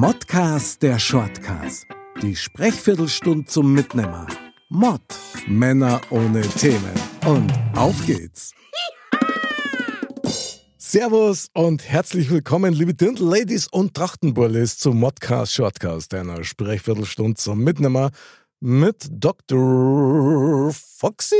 [0.00, 1.86] Modcast der Shortcast.
[2.22, 4.26] Die Sprechviertelstunde zum Mitnehmer.
[4.70, 5.02] Mod.
[5.46, 6.94] Männer ohne Themen.
[7.26, 8.54] Und auf geht's.
[10.78, 18.10] Servus und herzlich willkommen, liebe Dirndl-Ladies und Trachtenbullis zum Modcast Shortcast, einer Sprechviertelstunde zum Mitnehmer
[18.58, 20.72] mit Dr.
[20.72, 21.36] Foxy.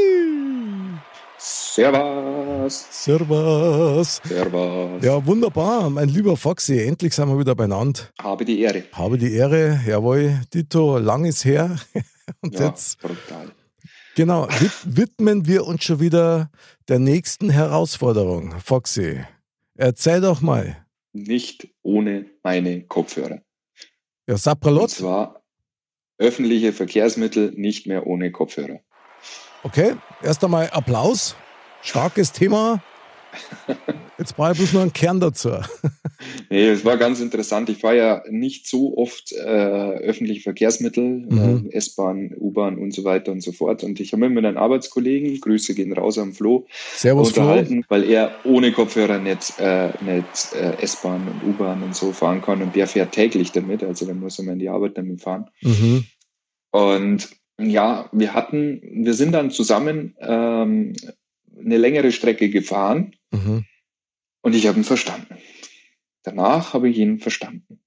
[1.43, 2.87] Servus.
[2.91, 4.21] Servus.
[4.29, 5.03] Servus.
[5.03, 8.03] Ja, wunderbar, mein lieber Foxy, endlich sind wir wieder beieinander.
[8.21, 8.85] Habe die Ehre.
[8.93, 11.77] Habe die Ehre, jawohl, Dito, lang ist her.
[12.43, 13.53] Und Ja, jetzt, brutal.
[14.15, 16.51] genau, wid widmen wir uns schon wieder
[16.89, 18.55] der nächsten Herausforderung.
[18.63, 19.25] Foxy,
[19.77, 20.77] erzähl doch mal.
[21.15, 23.41] Nicht ohne meine Kopfhörer.
[24.29, 25.43] Ja, Und Sapralot, zwar
[26.19, 28.81] öffentliche Verkehrsmittel nicht mehr ohne Kopfhörer.
[29.63, 31.37] Okay, erst einmal Applaus.
[31.83, 32.83] Starkes Thema.
[34.19, 35.51] Jetzt brauche ich bloß noch einen Kern dazu.
[36.51, 37.71] Nee, es war ganz interessant.
[37.71, 41.71] Ich fahre ja nicht so oft äh, öffentliche Verkehrsmittel, Mhm.
[41.71, 43.85] äh, S-Bahn, U-Bahn und so weiter und so fort.
[43.85, 47.43] Und ich habe mich mit einem Arbeitskollegen, Grüße gehen raus am Flo, Servus, Flo.
[47.45, 52.43] unterhalten, weil er ohne Kopfhörer nicht, äh, nicht äh, S-Bahn und U-Bahn und so fahren
[52.43, 52.61] kann.
[52.61, 55.49] Und der fährt täglich damit, also der muss immer in die Arbeit damit fahren.
[55.63, 56.05] Mhm.
[56.73, 57.29] Und
[57.69, 60.95] ja, wir hatten, wir sind dann zusammen ähm,
[61.59, 63.65] eine längere Strecke gefahren Mhm.
[64.43, 65.37] und ich habe ihn verstanden.
[66.23, 67.81] Danach habe ich ihn verstanden.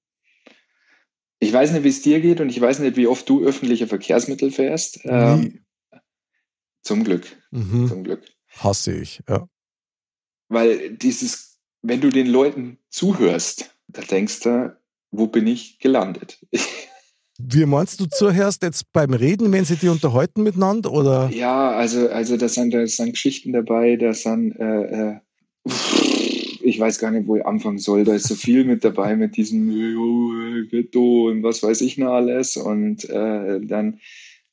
[1.40, 3.88] Ich weiß nicht, wie es dir geht und ich weiß nicht, wie oft du öffentliche
[3.88, 5.02] Verkehrsmittel fährst.
[5.04, 5.66] Ähm,
[6.82, 7.88] zum Glück, Mhm.
[7.88, 8.23] zum Glück.
[8.58, 9.48] Hasse ich, ja.
[10.50, 14.78] Weil dieses, wenn du den Leuten zuhörst, da denkst du,
[15.12, 16.39] wo bin ich gelandet?
[17.39, 20.92] Wie meinst du zuhörst jetzt beim Reden, wenn sie die unterhalten miteinander?
[20.92, 21.30] Oder?
[21.33, 25.20] Ja, also, also da sind, da sind Geschichten dabei, da sind, äh, äh,
[26.61, 28.04] ich weiß gar nicht, wo ich anfangen soll.
[28.04, 32.14] Da ist so viel mit dabei mit diesem äh, Ghetto und was weiß ich noch
[32.14, 32.55] alles.
[32.55, 34.00] Und äh, dann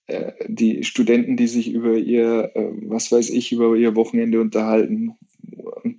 [0.06, 5.12] äh, die Studenten, die sich über ihr, äh, was weiß ich, über ihr Wochenende unterhalten.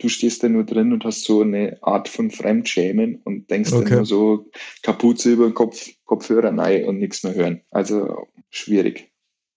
[0.02, 3.86] Du stehst da nur drin und hast so eine Art von Fremdschämen und denkst Okay.
[3.86, 4.50] dann nur so
[4.82, 7.62] Kapuze über den Kopf, Kopfhörer rein und nichts mehr hören.
[7.70, 9.12] Also schwierig.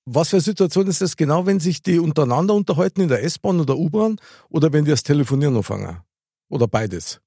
[0.07, 3.59] Was für eine Situation ist das genau, wenn sich die untereinander unterhalten in der S-Bahn
[3.59, 4.17] oder U-Bahn
[4.51, 5.97] oder wenn die das Telefonieren anfangen?
[6.51, 7.23] Oder beides?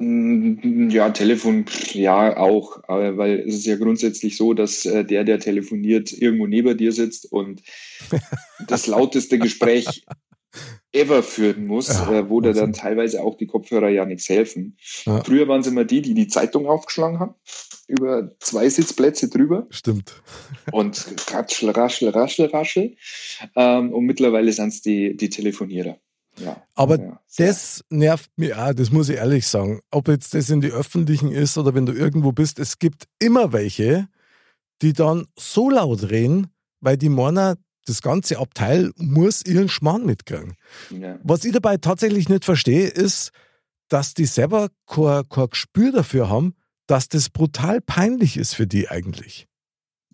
[0.00, 2.82] Mm, Ja, Telefon, ja, auch.
[2.88, 6.90] Aber weil es ist ja grundsätzlich so, dass äh, der, der telefoniert, irgendwo neben dir
[6.92, 7.62] sitzt und
[8.66, 10.04] das lauteste Gespräch
[10.92, 12.54] ever führen muss, Ja, äh, wo Wahnsinn.
[12.54, 14.76] dann teilweise auch die Kopfhörer ja nichts helfen.
[15.04, 15.22] Ja.
[15.24, 17.34] Früher waren es immer die, die die Zeitung aufgeschlagen haben,
[17.86, 20.22] über zwei Sitzplätze drüber Stimmt.
[20.72, 22.96] und raschel, raschel, raschel, raschel.
[23.54, 25.98] Ähm, und mittlerweile sind es die, die Telefonierer.
[26.38, 26.62] Ja.
[26.74, 27.20] Aber ja.
[27.38, 29.80] Das nervt mich auch, das muss ich ehrlich sagen.
[29.90, 33.52] Ob jetzt das in die Öffentlichen ist oder wenn du irgendwo bist, es gibt immer
[33.52, 34.08] welche,
[34.82, 36.48] die dann so laut reden,
[36.80, 37.56] weil die meinen,
[37.86, 40.56] das ganze Abteil muss ihren Schmarrn mitkriegen.
[40.90, 41.18] ja.
[41.22, 43.30] Was ich dabei tatsächlich nicht verstehe, ist,
[43.88, 46.54] dass die selber kein, kein Gespür dafür haben,
[46.86, 49.46] dass das brutal peinlich ist für die eigentlich.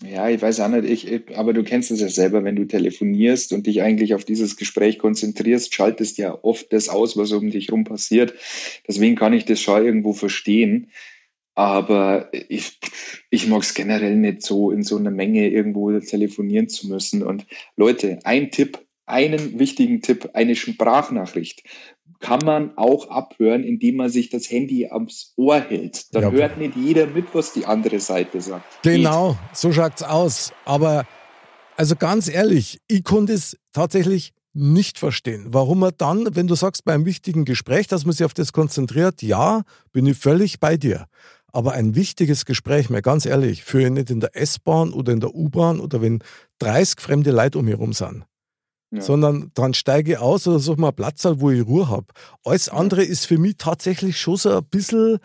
[0.04, 3.52] Ja, ich weiß auch nicht, ich, aber du kennst es ja selber, wenn du telefonierst
[3.52, 7.70] und dich eigentlich auf dieses Gespräch konzentrierst, schaltest ja oft das aus, was um dich
[7.70, 8.34] rum passiert.
[8.88, 10.90] Deswegen kann ich das schon irgendwo verstehen.
[11.54, 12.78] Aber ich,
[13.30, 17.22] ich mag es generell nicht so in so einer Menge irgendwo telefonieren zu müssen.
[17.22, 17.46] Und
[17.76, 21.62] Leute, ein Tipp, einen wichtigen Tipp, eine Sprachnachricht
[22.22, 26.14] kann man auch abhören, indem man sich das Handy ans Ohr hält.
[26.14, 26.30] Dann Ja.
[26.30, 28.64] hört nicht jeder mit, was die andere Seite sagt.
[28.82, 30.52] Genau, so schaut's aus.
[30.64, 31.04] Aber
[31.76, 35.46] also ganz ehrlich, ich konnte es tatsächlich nicht verstehen.
[35.48, 39.22] Warum man dann, wenn du sagst, beim wichtigen Gespräch, dass man sich auf das konzentriert,
[39.22, 39.62] ja,
[39.92, 41.06] bin ich völlig bei dir.
[41.52, 45.20] Aber ein wichtiges Gespräch, mal ganz ehrlich, führe ich nicht in der S-Bahn oder in
[45.20, 46.20] der U-Bahn oder wenn
[46.60, 48.24] 30 fremde Leute um mich herum sind.
[48.90, 49.00] Ja.
[49.00, 52.06] Sondern dann steige ich aus oder suche mal einen Platz, wo ich Ruhe habe.
[52.44, 55.18] Alles andere ist für mich tatsächlich schon so ein bisschen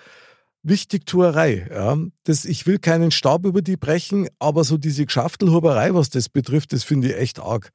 [0.64, 1.68] Wichtigtuerei.
[1.70, 1.98] Ja.
[2.26, 6.74] Das, ich will keinen Stab über die brechen, aber so diese Geschaftelhuberei, was das betrifft,
[6.74, 7.72] das finde ich echt arg.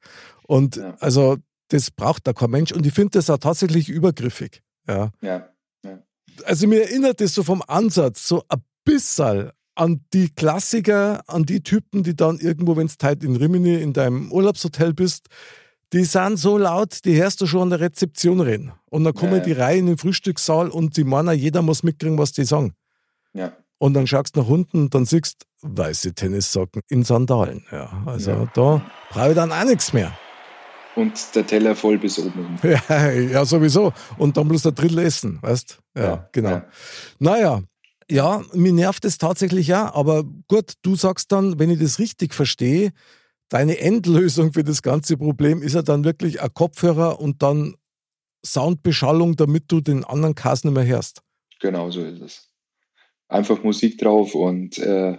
[0.47, 0.95] Und Ja.
[0.99, 1.37] also
[1.69, 2.71] das braucht da kein Mensch.
[2.71, 4.61] Und ich finde das auch tatsächlich übergriffig.
[4.87, 5.47] Ja, ja.
[6.45, 11.61] Also mir erinnert das so vom Ansatz so ein bisschen an die Klassiker, an die
[11.61, 15.27] Typen, die dann irgendwo, wenn du halt in Rimini in deinem Urlaubshotel bist,
[15.93, 18.71] die sind so laut, die hörst du schon an der Rezeption reden.
[18.89, 19.43] Und dann kommen ja, ja.
[19.43, 22.73] die Reihen in den Frühstückssaal und die meinen, jeder muss mitkriegen, was die sagen.
[23.33, 23.53] Ja.
[23.77, 27.65] Und dann schaust du nach unten und dann siehst weiße Tennissocken in Sandalen.
[27.71, 30.17] Ja, also da brauche ich dann auch nichts mehr.
[30.95, 32.59] Und der Teller voll bis oben.
[32.63, 33.93] Ja, ja, sowieso.
[34.17, 36.49] Und dann bloß der Drittel essen, weißt Ja, ja genau.
[36.49, 36.67] Ja.
[37.19, 37.63] Naja,
[38.09, 42.33] ja, mir nervt es tatsächlich ja, aber gut, du sagst dann, wenn ich das richtig
[42.33, 42.91] verstehe,
[43.49, 47.75] deine Endlösung für das ganze Problem ist ja dann wirklich ein Kopfhörer und dann
[48.45, 51.21] Soundbeschallung, damit du den anderen Cast nicht mehr hörst.
[51.59, 52.49] Genau so ist es.
[53.29, 55.17] Einfach Musik drauf und äh,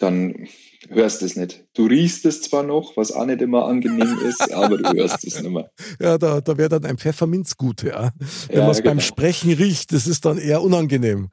[0.00, 0.48] dann
[0.88, 1.64] hörst du es nicht.
[1.74, 5.40] Du riechst es zwar noch, was auch nicht immer angenehm ist, aber du hörst es
[5.40, 5.70] nicht mehr.
[6.00, 8.10] Ja, da, da wäre dann ein Pfefferminz gut, ja.
[8.48, 8.90] Wenn ja, man es genau.
[8.92, 11.28] beim Sprechen riecht, das ist dann eher unangenehm.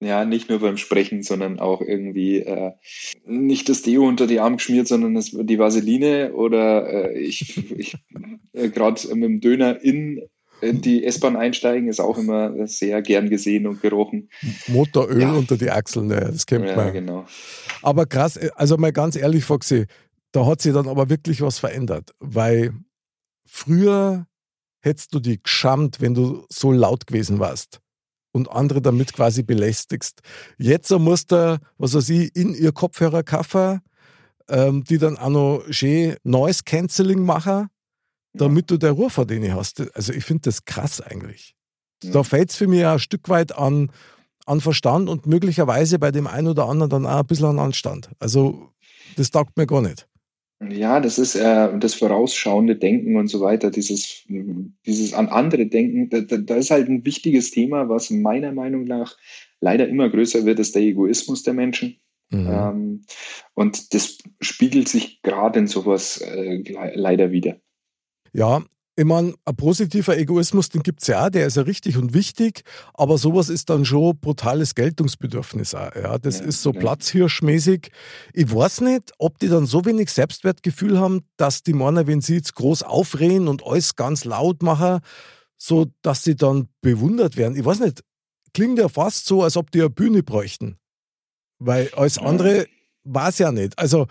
[0.00, 2.72] Ja, nicht nur beim Sprechen, sondern auch irgendwie äh,
[3.24, 7.96] nicht das Deo unter die Arme geschmiert, sondern das, die Vaseline oder äh, ich, ich
[8.52, 10.22] äh, gerade mit dem Döner in
[10.62, 14.28] die S-Bahn einsteigen, ist auch immer sehr gern gesehen und gerochen.
[14.68, 15.32] Motoröl ja.
[15.32, 16.92] unter die Achseln, das kennt ja, man.
[16.92, 17.26] Genau.
[17.82, 19.86] Aber krass, also mal ganz ehrlich, Foxy,
[20.30, 22.72] da hat sich dann aber wirklich was verändert, weil
[23.44, 24.26] früher
[24.80, 27.80] hättest du dich geschammt, wenn du so laut gewesen warst
[28.32, 30.20] und andere damit quasi belästigst.
[30.58, 33.80] Jetzt musst du, was weiß ich, in ihr Kopfhörer kaufen,
[34.48, 37.68] ähm, die dann auch noch schön Noise Cancelling machen,
[38.34, 38.76] damit ja.
[38.76, 39.82] du der Ruhe den hast.
[39.94, 41.54] Also ich finde das krass eigentlich.
[42.02, 42.12] Ja.
[42.12, 43.90] Da fällt es für mich ein Stück weit an,
[44.46, 48.10] an Verstand und möglicherweise bei dem einen oder anderen dann auch ein bisschen an Anstand.
[48.18, 48.70] Also
[49.16, 50.08] das taugt mir gar nicht.
[50.70, 54.24] Ja, das ist äh, das vorausschauende Denken und so weiter, dieses,
[54.86, 59.16] dieses an andere Denken, da, da ist halt ein wichtiges Thema, was meiner Meinung nach
[59.60, 61.96] leider immer größer wird, ist der Egoismus der Menschen.
[62.30, 62.48] Mhm.
[62.48, 63.02] Ähm,
[63.54, 66.62] und das spiegelt sich gerade in sowas äh,
[66.94, 67.56] leider wieder.
[68.32, 68.62] Ja,
[68.94, 72.12] ich meine, ein positiver Egoismus, den gibt es ja auch, der ist ja richtig und
[72.12, 72.62] wichtig,
[72.92, 75.94] aber sowas ist dann schon brutales Geltungsbedürfnis auch.
[75.94, 76.80] Ja, das ja, ist so ja.
[76.80, 77.90] platzhirschmäßig.
[78.34, 82.34] Ich weiß nicht, ob die dann so wenig Selbstwertgefühl haben, dass die Männer, wenn sie
[82.34, 85.00] jetzt groß aufreden und alles ganz laut machen,
[85.56, 87.56] so dass sie dann bewundert werden.
[87.56, 88.02] Ich weiß nicht,
[88.52, 90.76] klingt ja fast so, als ob die eine Bühne bräuchten.
[91.58, 92.66] Weil alles andere
[93.04, 93.78] war es ja nicht.
[93.78, 94.06] Also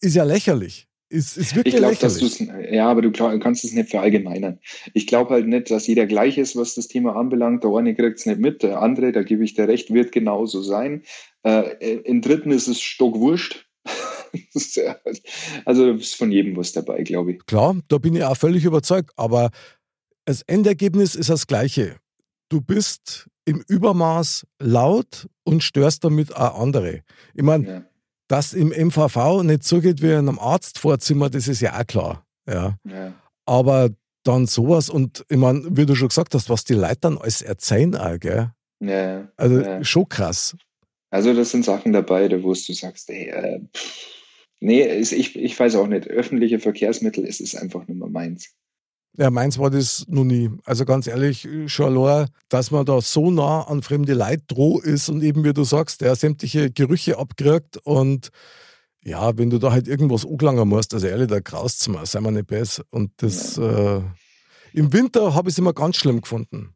[0.00, 0.86] ist ja lächerlich.
[1.12, 2.38] Ist, ist wirklich ich glaube, dass du es,
[2.70, 4.58] ja, aber du kannst es nicht verallgemeinern.
[4.94, 7.64] Ich glaube halt nicht, dass jeder gleich ist, was das Thema anbelangt.
[7.64, 10.62] Der eine kriegt es nicht mit, der andere, da gebe ich dir recht, wird genauso
[10.62, 11.02] sein.
[11.42, 13.68] Äh, Im dritten ist es stockwurscht.
[15.66, 17.44] also ist von jedem was dabei, glaube ich.
[17.44, 19.10] Klar, da bin ich auch völlig überzeugt.
[19.16, 19.50] Aber
[20.24, 21.96] das Endergebnis ist das gleiche.
[22.48, 27.02] Du bist im Übermaß laut und störst damit auch andere.
[27.34, 27.84] Ich meine, ja
[28.28, 32.26] dass im MVV nicht so geht wie in einem Arztvorzimmer, das ist ja auch klar.
[32.48, 32.76] Ja.
[32.84, 33.12] ja.
[33.46, 33.90] Aber
[34.24, 37.42] dann sowas und ich meine, wie du schon gesagt hast, was die Leute dann alles
[37.42, 38.50] erzählen auch, gell?
[38.80, 39.28] Ja.
[39.36, 39.84] Also ja.
[39.84, 40.56] schon krass.
[41.10, 44.06] Also das sind Sachen dabei, da wo du sagst, ey, äh, pff,
[44.60, 48.54] nee, ich, ich weiß auch nicht, öffentliche Verkehrsmittel ist es einfach nicht mehr meins.
[49.18, 50.50] Ja, meins war das noch nie.
[50.64, 55.10] Also ganz ehrlich, schon allein, dass man da so nah an fremde Leute droh ist
[55.10, 58.30] und eben, wie du sagst, der sämtliche Gerüche abkriegt und
[59.04, 62.20] ja, wenn du da halt irgendwas angelangen musst, also ehrlich, da graust es mir, sei
[62.20, 62.84] mal nicht besser.
[62.90, 63.98] Und das, ja.
[63.98, 64.02] äh,
[64.72, 66.74] im Winter habe ich es immer ganz schlimm gefunden.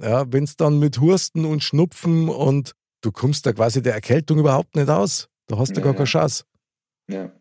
[0.00, 4.38] Ja, wenn es dann mit Hursten und Schnupfen und du kommst da quasi der Erkältung
[4.38, 5.28] überhaupt nicht aus.
[5.46, 6.44] Da hast du ja, gar keine Chance.
[7.08, 7.32] Ja.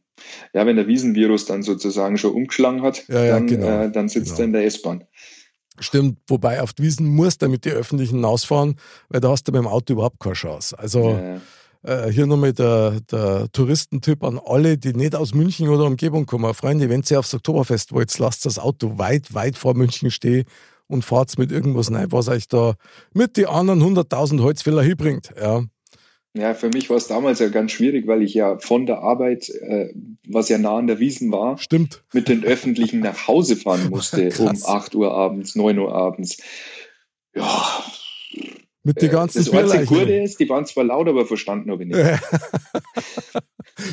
[0.53, 4.09] Ja, wenn der Wiesenvirus dann sozusagen schon umgeschlagen hat, ja, ja, dann, genau, äh, dann
[4.09, 4.39] sitzt genau.
[4.39, 5.03] er in der S-Bahn.
[5.79, 8.75] Stimmt, wobei auf die Wiesen musst du mit den öffentlichen ausfahren,
[9.09, 10.77] weil da hast du beim Auto überhaupt keine Chance.
[10.77, 12.07] Also ja.
[12.07, 16.51] äh, hier nochmal der, der Touristentyp an alle, die nicht aus München oder Umgebung kommen.
[16.55, 20.45] Freunde, wenn ihr aufs Oktoberfest wollt, lasst das Auto weit, weit vor München stehen
[20.88, 22.74] und fahrt mit irgendwas rein, was euch da
[23.13, 25.31] mit den anderen 100.000 Holzfäller hinbringt.
[25.39, 25.63] Ja.
[26.34, 29.50] Ja, für mich war es damals ja ganz schwierig, weil ich ja von der Arbeit,
[29.50, 29.93] äh,
[30.27, 32.03] was ja nah an der Wiesen war, Stimmt.
[32.13, 36.38] mit den Öffentlichen nach Hause fahren musste um 8 Uhr abends, 9 Uhr abends.
[37.36, 37.84] Ja.
[38.84, 41.89] Mit den ganzen Das einzige Gute ist, die waren zwar laut, aber verstanden habe ich
[41.89, 42.00] nicht.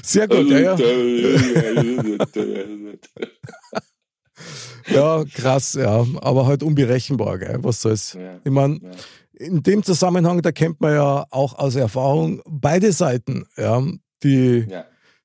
[0.02, 0.76] Sehr gut, ja, ja.
[4.94, 6.06] ja, krass, ja.
[6.20, 7.58] Aber halt unberechenbar, gell?
[7.60, 8.14] was soll's.
[8.14, 8.90] Ja, ich meine, ja
[9.38, 13.82] in dem Zusammenhang, da kennt man ja auch aus Erfahrung beide Seiten, ja,
[14.22, 14.84] die, ja.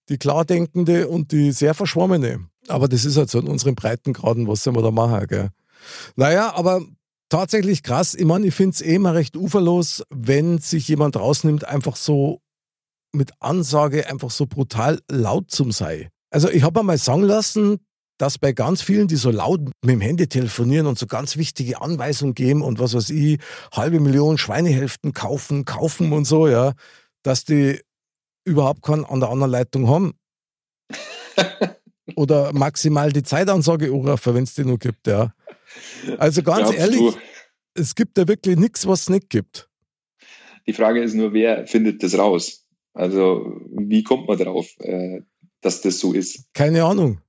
[0.10, 2.48] die Klardenkende und die sehr verschwommene.
[2.68, 5.50] Aber das ist halt so in unseren Breitengraden, was soll man da machen, gell?
[6.16, 6.82] Naja, aber
[7.30, 8.14] tatsächlich krass.
[8.14, 12.42] Ich meine, ich finde es eh immer recht uferlos, wenn sich jemand rausnimmt, einfach so
[13.12, 16.10] mit Ansage einfach so brutal laut zum sei.
[16.32, 17.80] Also ich habe einmal sagen lassen,
[18.20, 21.82] dass bei ganz vielen, die so laut mit dem Handy telefonieren und so ganz wichtige
[21.82, 23.40] Anweisungen geben und was weiß ich,
[23.74, 26.74] halbe Million Schweinehälften kaufen, kaufen und so, ja,
[27.24, 27.80] dass die
[28.44, 30.14] überhaupt keinen an der anderen Leitung haben.
[32.16, 35.34] Oder maximal die Zeitansage anrufen, wenn es die nur gibt, ja.
[36.18, 37.14] Also ganz Glaubst ehrlich, du?
[37.76, 39.70] es gibt da wirklich nichts, was es nicht gibt.
[40.68, 42.66] Die Frage ist nur, wer findet das raus?
[42.94, 45.22] Also, wie kommt man drauf, äh,
[45.62, 46.44] dass das so ist?
[46.54, 47.22] Keine Ahnung.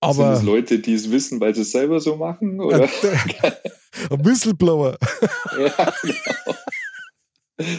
[0.00, 2.60] Aber Sind es Leute, die es wissen, weil sie es selber so machen?
[2.60, 2.82] Oder?
[4.10, 4.96] Ein Whistleblower.
[5.58, 6.58] ja, genau.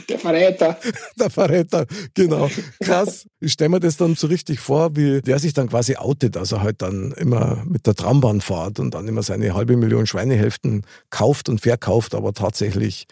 [0.10, 0.78] Der Verräter.
[1.18, 2.50] Der Verräter, genau.
[2.84, 3.26] Krass.
[3.40, 6.52] Ich stelle mir das dann so richtig vor, wie der sich dann quasi outet, dass
[6.52, 10.86] er halt dann immer mit der Trambahn fährt und dann immer seine halbe Million Schweinehälften
[11.10, 13.08] kauft und verkauft, aber tatsächlich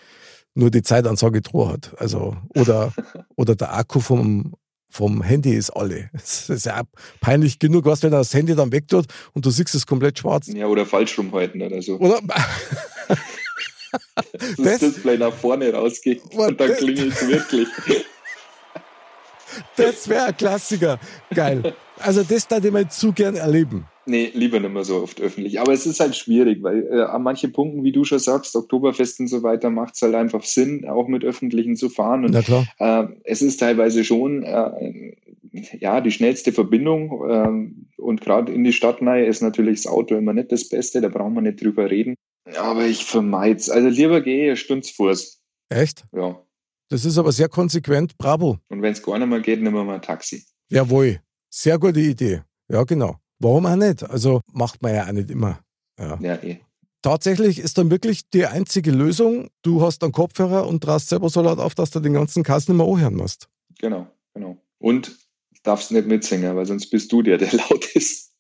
[0.56, 1.94] nur die Zeitansage droh hat.
[2.00, 2.92] Also, oder,
[3.38, 4.54] oder der Akku vom,
[4.90, 6.10] vom Handy ist alle.
[6.14, 6.82] Das ist ja
[7.22, 10.20] peinlich genug, was, wenn er das Handy dann weg tut und du siehst es komplett
[10.20, 10.48] schwarz.
[10.48, 11.98] Ja, oder falsch rumhalten oder so.
[12.00, 12.20] Oder?
[14.16, 17.68] das, das Display nach vorne rausgeht und dann klingelt es wirklich.
[19.76, 21.00] Das wäre ein Klassiker.
[21.34, 21.76] Geil.
[22.00, 23.88] Also das da ich mal zu gern erleben.
[24.08, 25.60] Nee, lieber nicht mehr so oft öffentlich.
[25.60, 29.20] Aber es ist halt schwierig, weil äh, an manchen Punkten, wie du schon sagst, Oktoberfest
[29.20, 32.24] und so weiter, macht es halt einfach Sinn, auch mit Öffentlichen zu fahren.
[32.24, 35.14] Und, äh, es ist teilweise schon äh,
[35.80, 37.12] ja die schnellste Verbindung.
[37.30, 41.02] Äh, und gerade in die Stadt rein ist natürlich das Auto immer nicht das Beste,
[41.02, 42.16] da brauchen wir nicht drüber reden.
[42.58, 43.70] Aber ich vermeide es.
[43.70, 45.42] Also lieber gehe ich eine Stunde Fuß.
[45.70, 46.06] Echt?
[46.14, 46.42] Ja.
[46.90, 48.18] Das ist aber sehr konsequent.
[48.18, 48.60] Bravo.
[48.70, 50.46] Und wenn es gar nicht mehr geht, nehmen wir mal ein Taxi.
[50.70, 51.20] Jawohl.
[51.50, 52.44] Sehr gute Idee.
[52.70, 53.18] Ja, genau.
[53.40, 54.04] Warum auch nicht?
[54.04, 55.60] Also macht man ja auch nicht immer.
[56.00, 56.60] Ja, ja eh.
[57.02, 61.42] Tatsächlich ist dann wirklich die einzige Lösung, du hast einen Kopfhörer und drast selber so
[61.42, 63.48] laut auf, dass du den ganzen Kasten nicht mehr anhören musst.
[63.80, 64.58] Genau, genau.
[64.80, 65.16] Und
[65.64, 68.32] darfst nicht mitsingen, weil sonst bist du der, der laut ist.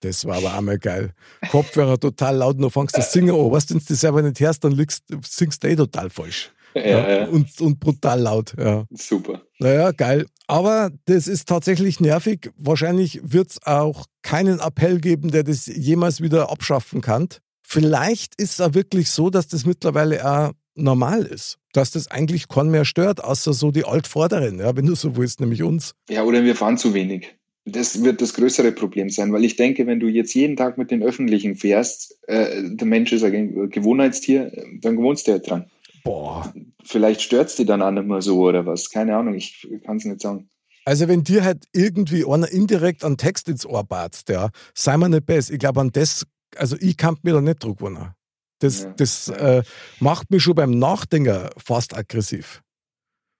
[0.00, 1.12] Das war aber einmal geil.
[1.50, 3.36] Kopfhörer total laut und du fängst das Singen an.
[3.36, 6.50] Du, wenn du das selber nicht hörst, dann liegst, singst du eh total falsch.
[6.74, 7.24] Ja, ja.
[7.26, 8.54] Und, und brutal laut.
[8.58, 8.84] Ja.
[8.90, 9.42] Super.
[9.58, 10.26] Naja, geil.
[10.46, 12.50] Aber das ist tatsächlich nervig.
[12.56, 17.28] Wahrscheinlich wird es auch keinen Appell geben, der das jemals wieder abschaffen kann.
[17.62, 21.58] Vielleicht ist es auch wirklich so, dass das mittlerweile auch normal ist.
[21.72, 25.40] Dass das eigentlich keinen mehr stört, außer so die Altvorderen, ja, wenn du so willst,
[25.40, 25.94] nämlich uns.
[26.08, 27.36] Ja, oder wir fahren zu wenig.
[27.66, 30.90] Das wird das größere Problem sein, weil ich denke, wenn du jetzt jeden Tag mit
[30.90, 34.50] den Öffentlichen fährst, äh, der Mensch ist ein Gewohnheitstier,
[34.80, 35.70] dann gewohnst du ja dran.
[36.04, 36.52] Boah.
[36.84, 38.90] Vielleicht stört es die dann auch nicht mehr so oder was.
[38.90, 40.48] Keine Ahnung, ich kann es nicht sagen.
[40.84, 45.08] Also wenn dir halt irgendwie einer indirekt einen Text ins Ohr batzt, ja, sei mal
[45.08, 45.52] nicht besser.
[45.52, 46.26] Ich glaube an das,
[46.56, 48.12] also ich kann mir da nicht Druck wohnen.
[48.60, 48.92] Das, ja.
[48.96, 49.62] das äh,
[50.00, 52.62] macht mich schon beim Nachdenken fast aggressiv.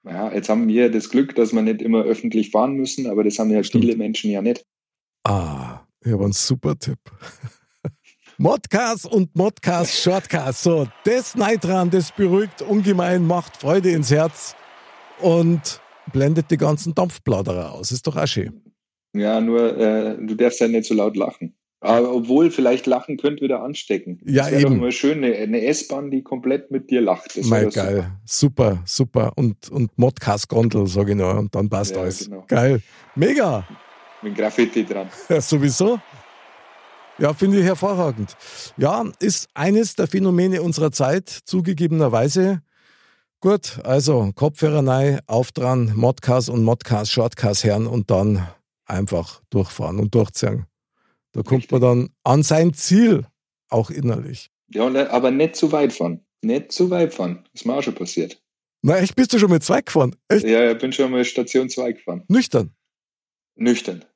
[0.04, 3.38] Ja, jetzt haben wir das Glück, dass wir nicht immer öffentlich fahren müssen, aber das
[3.38, 3.84] haben ja Stimmt.
[3.84, 4.64] viele Menschen ja nicht.
[5.24, 6.98] Ah, ich habe einen super Tipp.
[8.40, 10.62] Modcast und Modcast Shortcast.
[10.62, 14.56] So, das Neidran, das beruhigt ungemein, macht Freude ins Herz
[15.20, 17.92] und blendet die ganzen Dampfplauderer aus.
[17.92, 18.62] Ist doch auch schön.
[19.12, 21.54] Ja, nur äh, du darfst ja nicht so laut lachen.
[21.80, 24.22] Aber obwohl vielleicht Lachen könnte wieder anstecken.
[24.24, 24.76] Ja, das eben.
[24.76, 27.36] Doch mal schön, eine, eine S-Bahn, die komplett mit dir lacht.
[27.36, 28.10] Das Mal geil.
[28.24, 28.70] Super.
[28.70, 29.32] super, super.
[29.36, 31.36] Und, und Modcast-Gondel, sage ich noch.
[31.36, 32.24] Und dann passt ja, alles.
[32.24, 32.44] Genau.
[32.48, 32.80] Geil.
[33.14, 33.68] Mega.
[34.22, 35.08] Mit Graffiti dran.
[35.28, 35.98] Ja, sowieso.
[37.20, 38.34] Ja, finde ich hervorragend.
[38.78, 42.62] Ja, ist eines der Phänomene unserer Zeit, zugegebenerweise.
[43.40, 48.48] Gut, also Kopfhörer rein, auf dran, Modcast und Modcast, Shortcast hören und dann
[48.86, 50.64] einfach durchfahren und durchziehen.
[51.32, 51.72] Da kommt Richtig.
[51.72, 53.26] man dann an sein Ziel,
[53.68, 54.50] auch innerlich.
[54.68, 56.24] Ja, aber nicht zu weit fahren.
[56.40, 57.40] Nicht zu weit fahren.
[57.52, 58.42] Das ist mir auch schon passiert.
[58.80, 60.16] Na, echt, bist du schon mit zwei gefahren?
[60.28, 60.46] Echt?
[60.46, 62.24] Ja, ich bin schon mal Station 2 gefahren.
[62.28, 62.74] Nüchtern?
[63.56, 64.06] Nüchtern.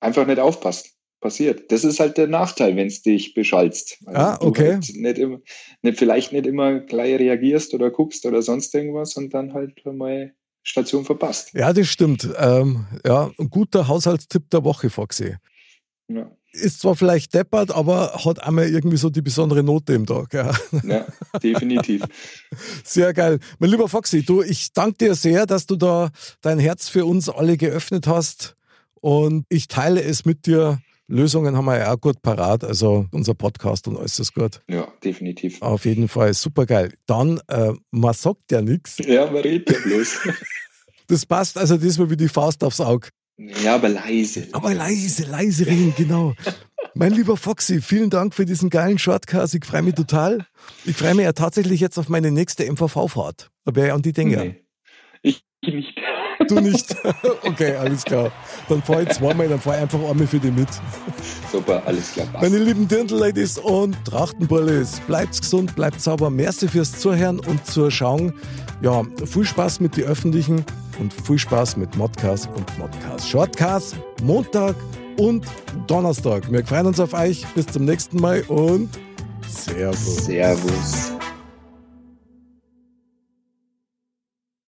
[0.00, 1.72] Einfach nicht aufpasst passiert.
[1.72, 3.98] Das ist halt der Nachteil, wenn es dich beschallst.
[4.04, 4.72] Also ah, okay.
[4.72, 5.40] Halt nicht immer,
[5.80, 10.34] nicht, vielleicht nicht immer gleich reagierst oder guckst oder sonst irgendwas und dann halt mal
[10.62, 11.54] Station verpasst.
[11.54, 12.28] Ja, das stimmt.
[12.38, 15.38] Ähm, ja, ein guter Haushaltstipp der Woche vorgesehen.
[16.08, 16.30] Ja.
[16.52, 20.34] Ist zwar vielleicht deppert, aber hat einmal irgendwie so die besondere Note im Tag.
[20.34, 21.06] Ja, ja
[21.42, 22.02] definitiv.
[22.84, 23.38] Sehr geil.
[23.58, 26.10] Mein lieber Foxy, du, ich danke dir sehr, dass du da
[26.42, 28.54] dein Herz für uns alle geöffnet hast.
[29.00, 30.78] Und ich teile es mit dir,
[31.08, 34.62] Lösungen haben wir ja auch gut parat, also unser Podcast und alles ist gut.
[34.68, 35.60] Ja, definitiv.
[35.60, 36.94] Auf jeden Fall, super geil.
[37.06, 38.98] Dann, äh, man sagt ja nichts.
[38.98, 40.20] Ja, man redet ja bloß.
[41.08, 43.08] Das passt also diesmal wie die Faust aufs Auge.
[43.36, 44.48] Ja, aber leise.
[44.52, 46.32] Aber leise, leise reden, genau.
[46.94, 49.54] Mein lieber Foxy, vielen Dank für diesen geilen Shortcast.
[49.54, 50.46] Ich freue mich total.
[50.86, 53.50] Ich freue mich ja tatsächlich jetzt auf meine nächste MVV-Fahrt.
[53.64, 54.36] Da wäre ich an die Dinge.
[54.36, 54.64] Nee,
[55.22, 55.98] ich nicht.
[56.48, 56.94] Du nicht?
[57.44, 58.30] okay, alles klar.
[58.68, 60.68] Dann fahre ich zweimal, dann fahre ich einfach einmal für dich mit.
[61.50, 62.26] Super, alles klar.
[62.26, 62.42] Passt.
[62.42, 66.30] Meine lieben Dirndl-Ladies und Trachtenbullis, bleibt gesund, bleibt sauber.
[66.30, 68.32] Merci fürs Zuhören und Zuschauen.
[68.80, 70.64] Ja, viel Spaß mit den Öffentlichen
[70.98, 73.28] und viel Spaß mit Modcast und Modcast.
[73.28, 74.74] Shortcast, Montag
[75.18, 75.46] und
[75.86, 76.50] Donnerstag.
[76.50, 77.46] Wir freuen uns auf euch.
[77.54, 78.88] Bis zum nächsten Mal und
[79.48, 80.26] Servus.
[80.26, 81.11] Servus.